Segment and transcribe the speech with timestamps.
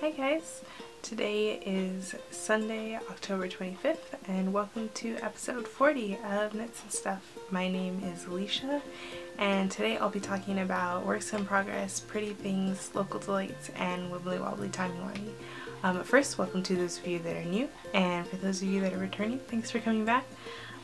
[0.00, 0.62] Hi guys!
[1.02, 7.36] Today is Sunday, October 25th, and welcome to episode 40 of Knits and Stuff.
[7.50, 8.80] My name is Alicia,
[9.38, 14.40] and today I'll be talking about works in progress, pretty things, local delights, and wibbly
[14.40, 15.32] wobbly timey-wimey.
[15.82, 18.80] Um, first, welcome to those of you that are new, and for those of you
[18.82, 20.24] that are returning, thanks for coming back.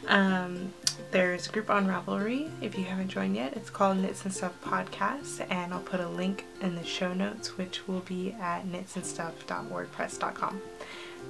[0.08, 0.72] Um,
[1.10, 3.54] there's a group on Ravelry if you haven't joined yet.
[3.56, 7.56] It's called Knits and Stuff Podcast, and I'll put a link in the show notes,
[7.56, 10.62] which will be at knitsandstuff.wordpress.com.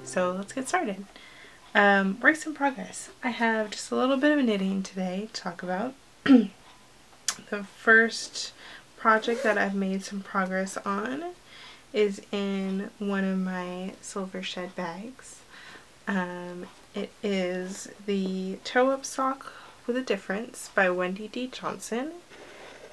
[0.03, 1.05] So let's get started.
[1.73, 3.09] Um, works in progress.
[3.23, 5.93] I have just a little bit of knitting today to talk about.
[6.23, 6.49] the
[7.63, 8.53] first
[8.97, 11.33] project that I've made some progress on
[11.93, 15.41] is in one of my silver shed bags.
[16.07, 19.51] Um, it is the Toe Up Sock
[19.85, 21.47] with a Difference by Wendy D.
[21.47, 22.11] Johnson.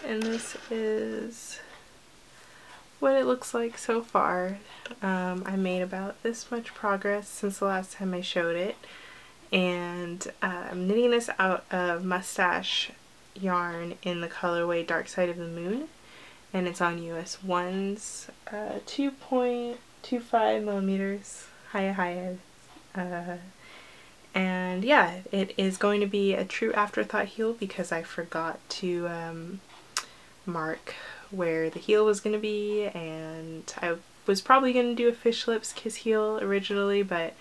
[0.05, 1.61] And this is
[2.99, 4.59] what it looks like so far.
[5.03, 8.77] Um, I made about this much progress since the last time I showed it.
[9.53, 12.91] And uh, I'm knitting this out of Must Stash
[13.35, 15.89] yarn in the colorway Dark Side of the Moon.
[16.53, 21.47] And it's on US 1's uh, 2.25 millimeters.
[21.71, 22.37] high hiya.
[22.95, 23.37] Uh,
[24.35, 29.09] and yeah, it is going to be a true afterthought heel because I forgot to
[29.09, 29.61] um,
[30.47, 30.95] mark
[31.31, 35.13] where the heel was going to be and I was probably going to do a
[35.13, 37.35] fish lips kiss heel originally but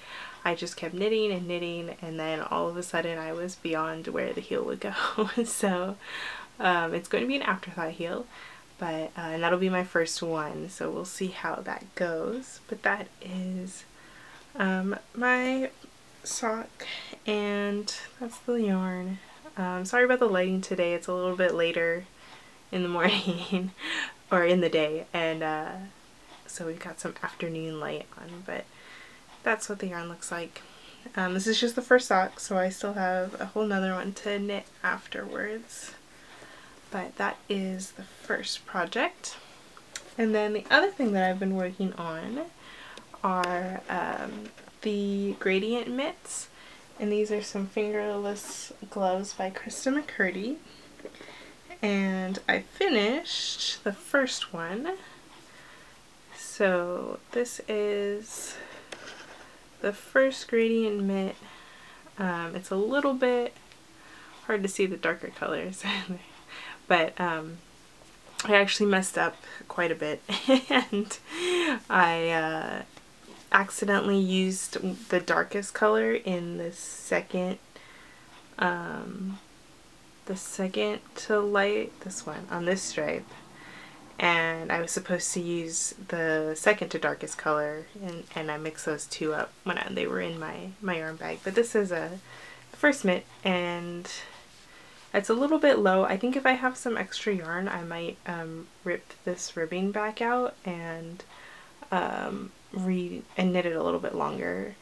[0.44, 4.08] I just kept knitting and knitting and then all of a sudden I was beyond
[4.08, 4.94] where the heel would go.
[5.46, 5.98] So
[6.60, 8.26] um, it's going to be an afterthought heel
[8.80, 12.60] but uh, and that'll be my first one so we'll see how that goes.
[12.68, 13.86] But that is
[14.56, 15.70] um, my
[16.24, 16.86] sock
[17.26, 19.20] and that's the yarn.
[19.58, 22.06] Um, sorry about the lighting today, it's a little bit later
[22.72, 23.72] in the morning
[24.32, 25.72] or in the day and uh,
[26.48, 28.66] so we've got some afternoon light on but
[29.44, 30.62] that's what the yarn looks like.
[31.16, 34.14] Um, this is just the first sock so I still have a whole nother one
[34.14, 35.94] to knit afterwards
[36.92, 39.38] but that is the first project.
[40.18, 42.42] And then the other thing that I've been working on
[43.24, 44.50] are um,
[44.82, 46.50] the gradient mitts.
[47.00, 50.58] And these are some fingerless gloves by Krista McCurdy.
[51.82, 54.98] And I finished the first one.
[56.36, 58.56] So this is
[59.82, 61.36] the first gradient mitt.
[62.20, 63.54] Um, it's a little bit
[64.46, 65.84] hard to see the darker colors.
[66.88, 67.60] But um,
[68.44, 69.38] I actually messed up
[69.70, 70.22] quite a bit.
[70.70, 71.18] And
[71.90, 72.82] I uh,
[73.52, 77.58] accidentally used the darkest color in the second
[78.60, 79.40] um,
[80.26, 83.26] the second to light this one on this stripe
[84.22, 88.86] and I was supposed to use the second to darkest color and, and I mixed
[88.86, 91.40] those two up when I, they were in my, my yarn bag.
[91.44, 92.20] But this is a
[92.72, 94.08] first mitt and
[95.12, 96.04] it's a little bit low.
[96.04, 100.22] I think if I have some extra yarn I might um, rip this ribbing back
[100.22, 101.24] out and
[101.92, 104.76] um, re and knit it a little bit longer.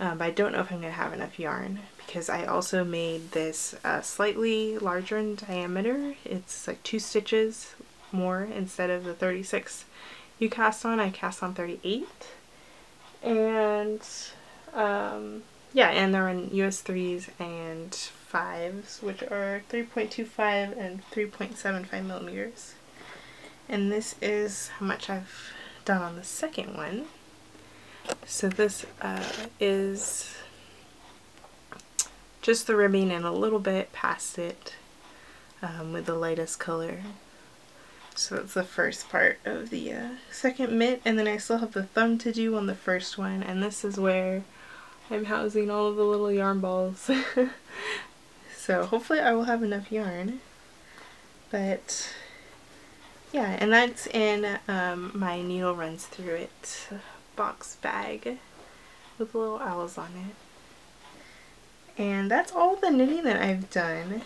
[0.00, 2.82] Um, but I don't know if I'm going to have enough yarn because I also
[2.84, 6.14] made this uh, slightly larger in diameter.
[6.24, 7.74] It's like two stitches
[8.10, 9.84] more instead of the 36
[10.38, 10.98] you cast on.
[10.98, 12.08] I cast on 38.
[13.22, 14.00] And
[14.74, 22.74] um, yeah, and they're in US 3s and 5s, which are 3.25 and 3.75 millimeters.
[23.68, 25.52] And this is how much I've
[25.84, 27.06] done on the second one.
[28.26, 29.24] So this uh,
[29.60, 30.34] is
[32.40, 34.74] just the ribbing and a little bit past it
[35.62, 37.02] um, with the lightest color.
[38.14, 41.72] So that's the first part of the uh, second mitt and then I still have
[41.72, 44.42] the thumb to do on the first one and this is where
[45.10, 47.10] I'm housing all of the little yarn balls.
[48.56, 50.40] so hopefully I will have enough yarn.
[51.50, 52.12] But
[53.32, 56.88] yeah, and that's in um, my needle runs through it
[57.36, 58.38] box bag
[59.18, 62.00] with little owls on it.
[62.00, 64.22] And that's all the knitting that I've done.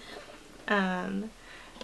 [0.69, 1.31] Um,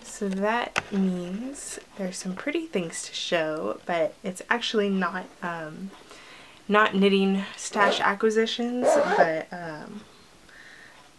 [0.03, 5.91] so that means there's some pretty things to show, but it's actually not um,
[6.69, 8.87] not knitting stash acquisitions,
[9.17, 10.03] but um,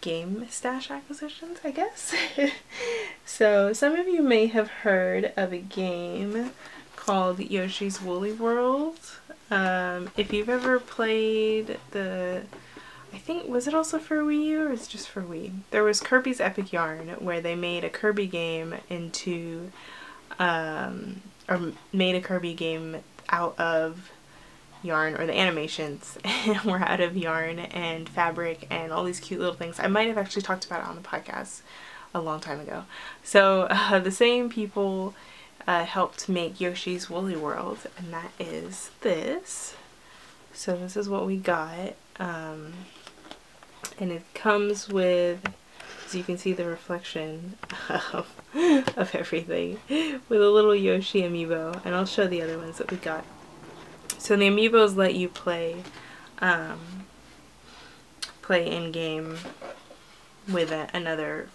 [0.02, 2.14] game stash acquisitions, I guess.
[3.26, 6.52] so some of you may have heard of a game
[6.96, 9.00] called Yoshi's Woolly World.
[9.52, 12.44] Um, if you've ever played the,
[13.14, 15.52] I think, was it also for Wii U or is just for Wii?
[15.72, 19.72] There was Kirby's Epic Yarn where they made a Kirby game into,
[20.40, 22.98] um, or made a Kirby game
[23.30, 24.12] out of
[24.84, 26.18] yarn or the animations
[26.66, 29.80] were out of yarn and fabric and all these cute little things.
[29.80, 31.62] I might have actually talked about it on the podcast
[32.14, 32.84] a long time ago.
[33.24, 35.16] So uh, the same people
[35.68, 39.76] uh, helped make Yoshi's Woolly World and that is this.
[40.54, 41.96] So this is what we got.
[42.20, 42.74] Um,
[44.00, 45.42] and it comes with,
[46.06, 47.58] as you can see the reflection
[47.90, 48.28] of,
[48.98, 49.80] of everything,
[50.30, 51.84] with a little Yoshi amiibo.
[51.86, 53.26] And I'll show the other ones that we got.
[54.18, 55.84] So the amiibos let you play,
[56.40, 56.80] um,
[58.42, 59.38] play in-game
[60.52, 61.50] with a, another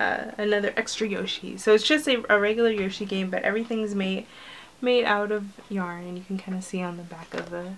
[0.00, 1.56] uh, another extra Yoshi.
[1.56, 4.26] So it's just a, a, regular Yoshi game, but everything's made
[4.80, 7.72] made out of yarn, and you can kind of see on the back of the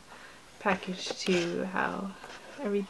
[0.59, 2.11] package too how
[2.63, 2.85] every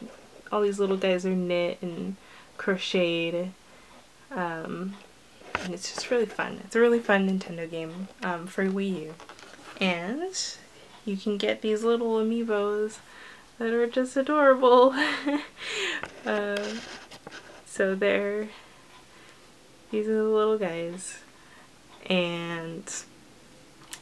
[0.50, 2.16] all these little guys are knit and
[2.56, 3.52] crocheted.
[4.30, 4.96] Um,
[5.62, 6.60] and it's just really fun.
[6.64, 9.14] It's a really fun Nintendo game um, for Wii U.
[9.80, 10.34] And
[11.04, 12.98] you can get these little amiibos
[13.58, 14.94] that are just adorable.
[16.24, 16.64] uh,
[17.66, 18.48] so they're,
[19.90, 21.18] these are the little guys.
[22.06, 22.90] And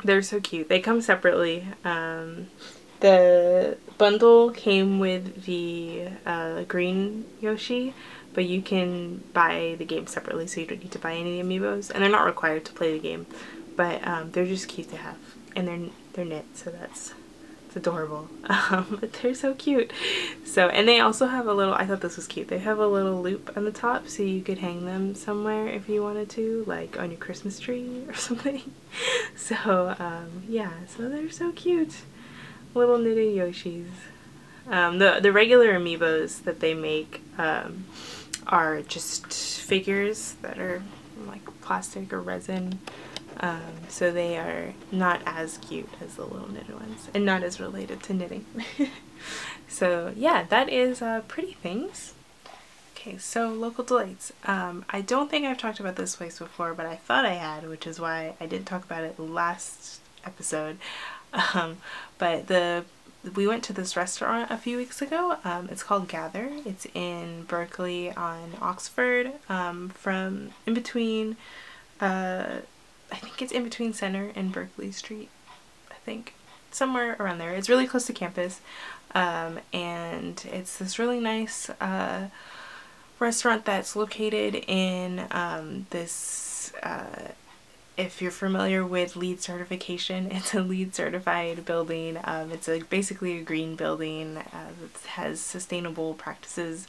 [0.05, 0.69] they're so cute.
[0.69, 1.67] They come separately.
[1.85, 2.49] Um,
[3.01, 7.95] the bundle came with the uh, green Yoshi,
[8.35, 11.91] but you can buy the game separately so you don't need to buy any amiibos.
[11.91, 13.27] And they're not required to play the game,
[13.77, 15.19] but um, they're just cute to have.
[15.55, 17.15] And they're they're knit, so that's
[17.69, 18.29] it's adorable.
[18.71, 19.93] Um, but they're so cute.
[20.45, 22.87] So, and they also have a little, I thought this was cute, they have a
[22.87, 26.65] little loop on the top so you could hang them somewhere if you wanted to,
[26.67, 28.73] like on your Christmas tree or something.
[29.37, 31.97] So, um, yeah, so they're so cute.
[32.75, 33.87] Little knitted Yoshis.
[34.67, 37.85] Um, the, the regular amiibos that they make um,
[38.47, 40.83] are just figures that are
[41.27, 42.79] like plastic or resin
[43.41, 47.61] um, so they are not as cute as the little knitted ones and not as
[47.61, 48.45] related to knitting.
[49.69, 52.15] so yeah, that is uh, Pretty Things.
[52.97, 54.33] Okay, so Local Delights.
[54.45, 57.69] Um, I don't think I've talked about this place before, but I thought I had,
[57.69, 60.79] which is why I didn't talk about it last episode.
[61.53, 61.77] Um,
[62.17, 62.87] but the
[63.35, 65.37] we went to this restaurant a few weeks ago.
[65.45, 66.51] Um, it's called Gather.
[66.65, 71.37] It's in Berkeley on Oxford, um, from in between
[72.01, 72.61] uh,
[73.11, 75.29] I think it's in between Center and Berkeley Street.
[75.91, 76.35] I think
[76.71, 77.55] somewhere around there.
[77.55, 78.61] It's really close to campus,
[79.15, 82.29] um, and it's this really nice uh,
[83.19, 86.73] restaurant that's located in um, this.
[86.83, 87.33] Uh,
[87.97, 92.19] if you're familiar with LEED certification, it's a LEED certified building.
[92.25, 96.87] Um, it's a basically a green building uh, that has sustainable practices.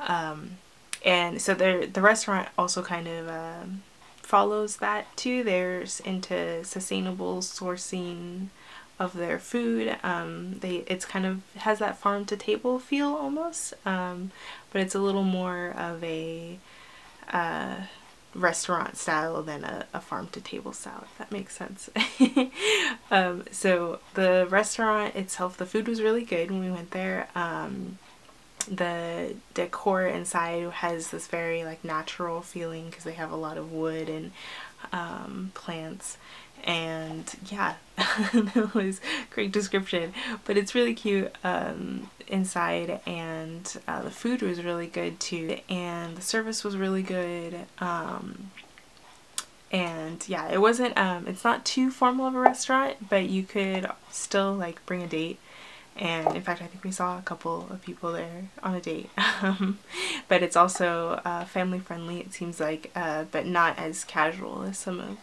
[0.00, 0.58] Um,
[1.04, 3.82] and so the the restaurant also kind of um,
[4.32, 5.44] follows that too.
[5.44, 8.46] There's into sustainable sourcing
[8.98, 9.94] of their food.
[10.02, 14.30] Um, they it's kind of has that farm to table feel almost, um,
[14.70, 16.58] but it's a little more of a
[17.30, 17.82] uh,
[18.34, 21.04] restaurant style than a, a farm to table style.
[21.12, 21.90] If that makes sense.
[23.10, 27.28] um, so the restaurant itself, the food was really good when we went there.
[27.34, 27.98] Um,
[28.64, 33.72] the decor inside has this very like natural feeling because they have a lot of
[33.72, 34.32] wood and
[34.92, 36.18] um, plants.
[36.64, 39.00] And yeah that was
[39.30, 40.12] great description.
[40.44, 46.16] But it's really cute um, inside and uh, the food was really good too and
[46.16, 48.50] the service was really good um,
[49.70, 53.86] and yeah it wasn't um, it's not too formal of a restaurant but you could
[54.10, 55.38] still like bring a date
[55.96, 59.10] and in fact I think we saw a couple of people there on a date.
[59.42, 59.80] Um,
[60.28, 64.78] but it's also uh, family friendly it seems like uh, but not as casual as
[64.78, 65.18] some of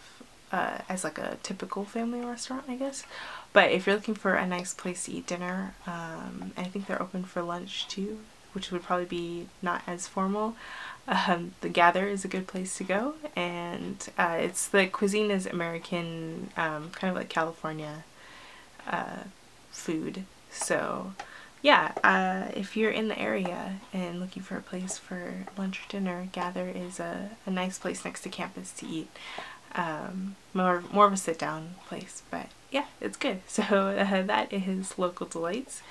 [0.52, 3.06] uh, as like a typical family restaurant I guess.
[3.54, 7.02] But if you're looking for a nice place to eat dinner um, I think they're
[7.02, 8.20] open for lunch too
[8.52, 10.56] which would probably be not as formal
[11.10, 13.16] um, the Gather is a good place to go.
[13.36, 18.04] And uh, it's the cuisine is American um, kind of like California
[18.88, 19.24] uh,
[19.72, 21.14] food so
[21.62, 25.90] yeah, uh, if you're in the area and looking for a place for lunch or
[25.90, 29.10] dinner, Gather is a, a nice place next to campus to eat.
[29.76, 33.42] Um, more, more of a sit down place, but yeah, it's good.
[33.48, 35.82] So uh, that is Local Delights.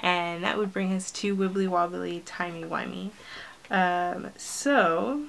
[0.00, 3.10] And that would bring us to Wibbly Wobbly Timey Wimey.
[3.70, 5.22] Um, so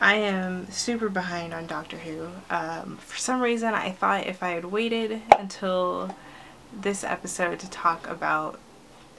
[0.00, 2.28] I am super behind on Doctor Who.
[2.48, 6.14] Um, for some reason, I thought if I had waited until
[6.80, 8.58] this episode to talk about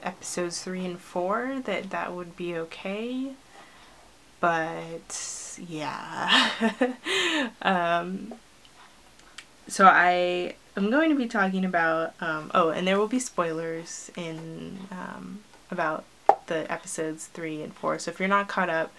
[0.02, 3.32] episodes 3 and 4 that that would be okay.
[4.40, 6.50] But yeah.
[7.62, 8.34] Um,
[9.66, 14.10] so I I'm going to be talking about, um, oh, and there will be spoilers
[14.16, 16.04] in um, about
[16.46, 17.98] the episodes three and four.
[17.98, 18.92] So if you're not caught up,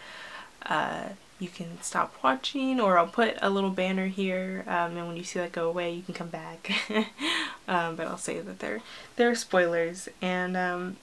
[0.65, 1.09] uh,
[1.39, 5.23] you can stop watching or I'll put a little banner here um, and when you
[5.23, 6.71] see that go away you can come back
[7.67, 8.81] um, but I'll say that they're
[9.15, 10.09] they're spoilers.
[10.21, 10.97] And um,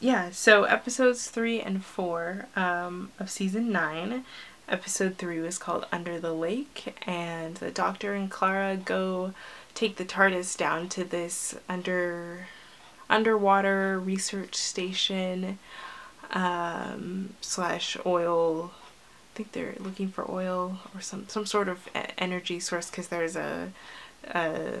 [0.00, 4.24] yeah so episodes three and four um, of season nine
[4.68, 6.94] episode three was called Under the Lake.
[7.06, 9.32] And the doctor and Clara go
[9.74, 12.46] take the TARDIS down to this under
[13.10, 15.58] underwater research station
[16.32, 18.72] um, slash oil
[19.32, 23.36] I think they're looking for oil or some some sort of energy source because there's
[23.36, 23.70] a,
[24.34, 24.78] a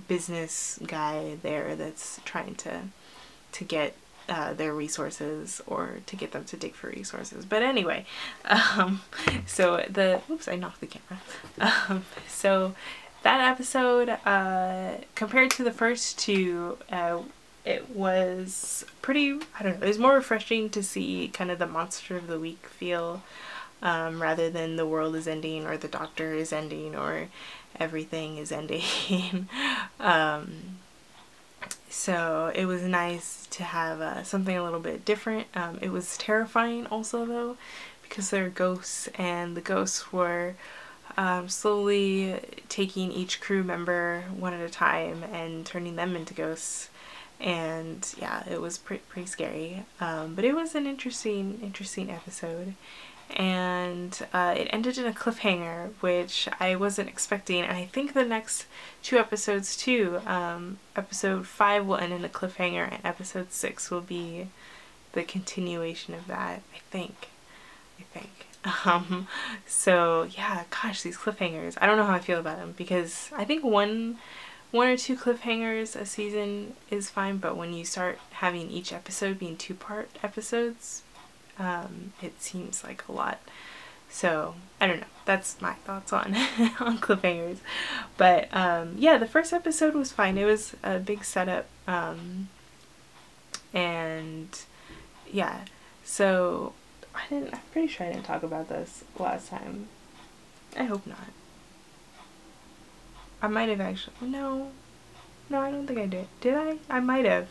[0.00, 2.82] business guy there that's trying to
[3.52, 3.94] to get
[4.28, 7.44] uh, their resources or to get them to dig for resources.
[7.44, 8.06] But anyway,
[8.44, 9.02] um,
[9.46, 11.22] so the oops, I knocked the camera.
[11.88, 12.74] Um, so
[13.22, 17.18] that episode, uh, compared to the first two, uh,
[17.64, 19.38] it was pretty.
[19.58, 19.86] I don't know.
[19.86, 23.22] It was more refreshing to see kind of the monster of the week feel
[23.82, 27.28] um, rather than the world is ending or the doctor is ending or
[27.78, 29.48] everything is ending.
[30.00, 30.78] um,
[31.88, 35.46] so it was nice to have uh, something a little bit different.
[35.54, 37.56] Um, it was terrifying also though
[38.02, 40.54] because there are ghosts and the ghosts were
[41.16, 46.88] um, slowly taking each crew member one at a time and turning them into ghosts
[47.40, 52.74] and yeah it was pretty, pretty scary um, but it was an interesting interesting episode
[53.30, 57.62] and uh, it ended in a cliffhanger, which I wasn't expecting.
[57.62, 58.66] And I think the next
[59.02, 60.20] two episodes too.
[60.26, 64.48] Um, episode five will end in a cliffhanger, and episode six will be
[65.12, 66.62] the continuation of that.
[66.74, 67.28] I think.
[67.98, 68.30] I think.
[68.84, 69.26] Um,
[69.66, 71.76] so yeah, gosh, these cliffhangers.
[71.80, 74.18] I don't know how I feel about them because I think one
[74.70, 79.38] one or two cliffhangers a season is fine, but when you start having each episode
[79.38, 81.02] being two part episodes,
[81.58, 83.40] um, it seems like a lot.
[84.10, 85.06] So I don't know.
[85.24, 86.34] That's my thoughts on
[86.80, 87.58] on cliffhangers.
[88.16, 90.36] But um, yeah, the first episode was fine.
[90.36, 92.48] It was a big setup, um,
[93.72, 94.48] and
[95.30, 95.64] yeah.
[96.04, 96.74] So
[97.14, 97.54] I didn't.
[97.54, 99.88] I'm pretty sure I didn't talk about this last time.
[100.76, 101.18] I hope not.
[103.40, 104.14] I might have actually.
[104.20, 104.72] No,
[105.48, 106.26] no, I don't think I did.
[106.40, 106.78] Did I?
[106.88, 107.48] I might have.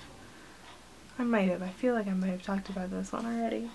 [1.17, 1.61] I might have.
[1.61, 3.69] I feel like I might have talked about this one already.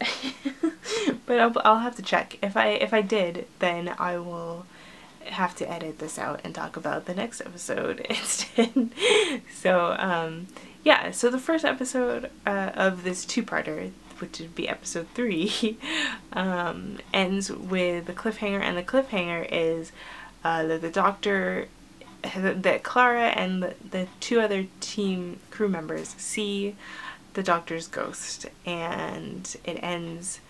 [1.26, 2.38] but I'll, I'll have to check.
[2.42, 4.66] If I if I did, then I will
[5.26, 8.90] have to edit this out and talk about the next episode instead.
[9.54, 10.46] so um,
[10.82, 15.78] yeah, so the first episode uh, of this two-parter, which would be episode three,
[16.32, 19.92] um, ends with the cliffhanger, and the cliffhanger is
[20.42, 21.68] uh, that the doctor,
[22.22, 26.76] that Clara and the, the two other team crew members see
[27.34, 30.40] the doctor's ghost and it ends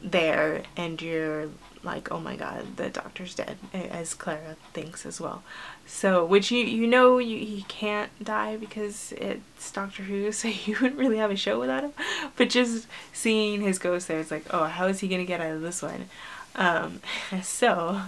[0.00, 1.48] there and you're
[1.82, 5.42] like oh my god the doctor's dead as Clara thinks as well.
[5.86, 10.76] So which you you know you he can't die because it's Doctor Who so you
[10.80, 11.92] wouldn't really have a show without him.
[12.36, 15.52] But just seeing his ghost there it's like oh how is he gonna get out
[15.52, 16.08] of this one?
[16.54, 17.00] Um,
[17.42, 18.02] so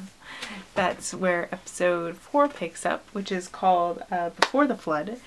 [0.74, 5.18] that's where episode 4 picks up which is called uh, Before the Flood.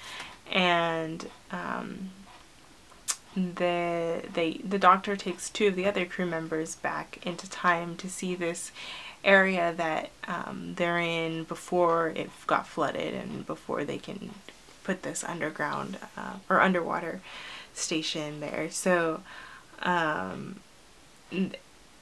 [0.51, 2.11] And um,
[3.35, 8.09] the they the doctor takes two of the other crew members back into time to
[8.09, 8.71] see this
[9.23, 14.31] area that um, they're in before it got flooded and before they can
[14.83, 17.21] put this underground uh, or underwater
[17.73, 18.69] station there.
[18.69, 19.21] So,
[19.81, 20.59] um,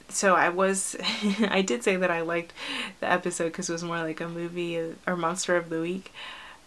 [0.10, 0.96] so I was,
[1.48, 2.54] I did say that I liked
[3.00, 6.12] the episode because it was more like a movie or monster of the week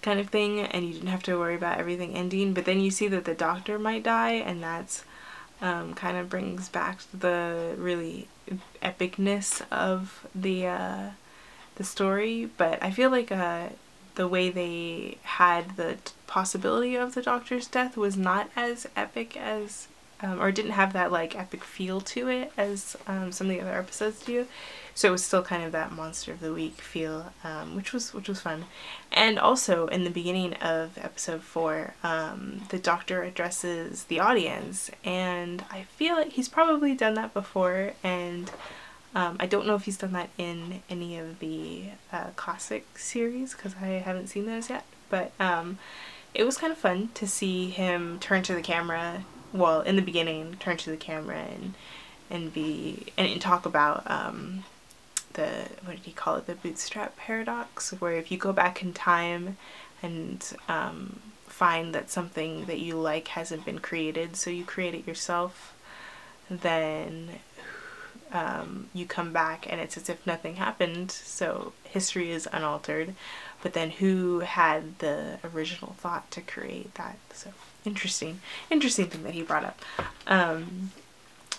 [0.05, 2.91] kind of thing and you didn't have to worry about everything ending but then you
[2.91, 5.05] see that the doctor might die and that's
[5.61, 8.29] um, kind of brings back the really
[8.83, 11.11] epicness of the uh,
[11.77, 12.51] the story.
[12.57, 13.69] But I feel like uh,
[14.15, 15.97] the way they had the
[16.27, 19.89] possibility of the doctor's death was not as epic as
[20.21, 23.61] um, or didn't have that like epic feel to it as um, some of the
[23.61, 24.47] other episodes do
[24.95, 28.15] so it was still kind of that monster of the week feel, um, which was
[28.15, 28.67] which was fun.
[29.13, 35.65] And also in the beginning of episode four, um, the doctor addresses the audience, and
[35.71, 38.51] I feel like he's probably done that before, and
[39.15, 43.55] um, I don't know if he's done that in any of the uh, classic series
[43.55, 44.85] because I haven't seen those yet.
[45.09, 45.79] But um,
[46.35, 49.25] it was kind of fun to see him turn to the camera.
[49.53, 51.75] Well, in the beginning, turn to the camera and
[52.31, 54.65] and be and, and talk about um,
[55.35, 58.93] the what did he call it the bootstrap paradox where if you go back in
[58.93, 59.57] time
[60.03, 65.07] and um, find that something that you like hasn't been created so you create it
[65.07, 65.75] yourself
[66.51, 67.31] then
[68.33, 73.15] um, you come back and it's as if nothing happened so history is unaltered.
[73.63, 77.17] But then who had the original thought to create that?
[77.33, 77.51] So
[77.87, 79.81] interesting interesting thing that he brought up.
[80.27, 80.91] Um,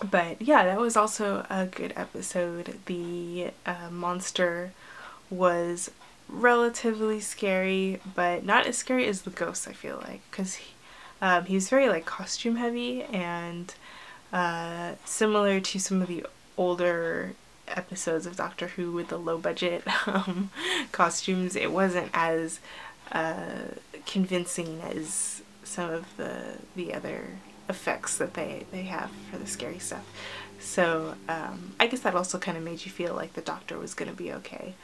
[0.04, 2.78] but yeah, that was also a good episode.
[2.86, 4.72] The uh, monster
[5.30, 5.90] was
[6.28, 9.68] relatively scary, but not as scary as the ghost.
[9.68, 10.74] I feel like because he,
[11.22, 13.74] um, he was very like costume heavy and
[14.32, 16.26] uh, similar to some of the
[16.56, 17.34] older
[17.68, 20.50] episodes of Doctor Who with the low budget um,
[20.92, 21.56] costumes.
[21.56, 22.60] It wasn't as
[23.12, 23.68] uh,
[24.04, 29.78] convincing as some of the the other effects that they, they have for the scary
[29.78, 30.06] stuff.
[30.58, 33.94] So um, I guess that also kind of made you feel like the doctor was
[33.94, 34.74] going to be okay.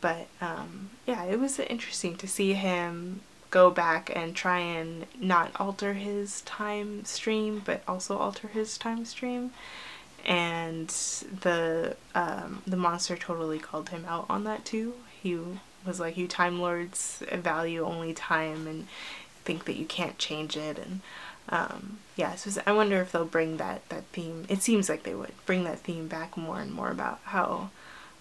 [0.00, 3.20] But um, yeah, it was interesting to see him
[3.50, 9.04] go back and try and not alter his time stream, but also alter his time
[9.04, 9.52] stream.
[10.24, 14.94] And the um, the monster totally called him out on that too.
[15.22, 15.38] He
[15.86, 18.86] was like, "You Time Lords value only time and
[19.44, 21.00] think that you can't change it." And
[21.50, 24.44] um, yeah, so I wonder if they'll bring that that theme.
[24.48, 27.70] It seems like they would bring that theme back more and more about how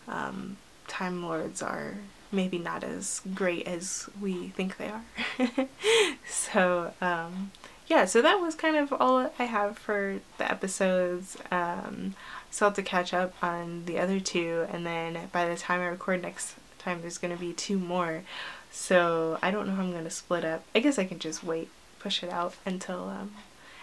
[0.07, 0.57] um,
[0.87, 1.95] Time Lords are
[2.31, 5.67] maybe not as great as we think they are.
[6.27, 7.51] so um,
[7.87, 11.37] yeah, so that was kind of all I have for the episodes.
[11.51, 12.15] Um,
[12.51, 15.87] still have to catch up on the other two, and then by the time I
[15.87, 18.23] record next time, there's gonna be two more.
[18.71, 20.63] So I don't know how I'm gonna split up.
[20.75, 21.69] I guess I can just wait
[22.07, 23.31] push it out until um,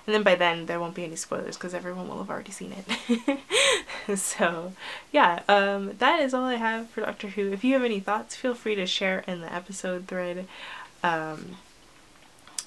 [0.07, 2.73] and then by then there won't be any spoilers because everyone will have already seen
[2.73, 4.19] it.
[4.19, 4.73] so
[5.13, 7.53] yeah, um, that is all I have for Doctor Who.
[7.53, 10.47] If you have any thoughts, feel free to share in the episode thread.
[11.03, 11.57] Um,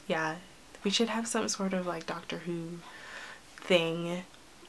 [0.07, 0.35] yeah,
[0.83, 2.77] we should have some sort of like Doctor Who
[3.55, 4.21] thing.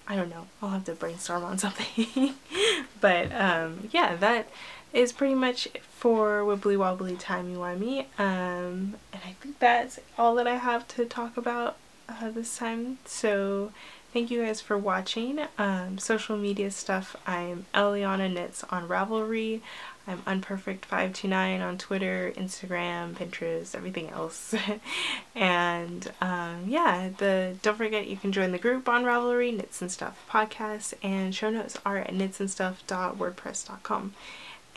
[0.07, 0.47] I don't know.
[0.63, 2.35] I'll have to brainstorm on something.
[3.03, 4.49] but um, yeah, that
[4.93, 8.01] is pretty much for Wibbly Wobbly Timey Wimey.
[8.19, 11.77] Um, and I think that's all that I have to talk about
[12.09, 12.99] uh, this time.
[13.05, 13.73] So
[14.13, 15.41] thank you guys for watching.
[15.59, 19.61] Um, social media stuff, I'm Eliana Knits on Ravelry.
[20.07, 24.55] I'm Unperfect529 on Twitter, Instagram, Pinterest, everything else.
[25.35, 29.93] and um, yeah, the don't forget you can join the group on Ravelry, Knits and
[29.93, 34.15] Stuff podcast, and show notes are at knitsandstuff.wordpress.com.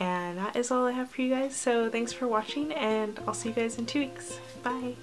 [0.01, 1.55] And that is all I have for you guys.
[1.55, 4.39] So thanks for watching, and I'll see you guys in two weeks.
[4.63, 4.95] Bye.